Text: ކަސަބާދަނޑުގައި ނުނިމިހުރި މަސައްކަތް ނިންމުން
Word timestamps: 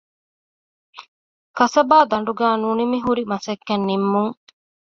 ކަސަބާދަނޑުގައި 1.57 2.57
ނުނިމިހުރި 2.61 3.23
މަސައްކަތް 3.31 3.85
ނިންމުން 3.87 4.33